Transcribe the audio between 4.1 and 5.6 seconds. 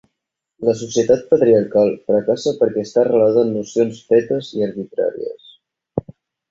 fetes i arbitràries.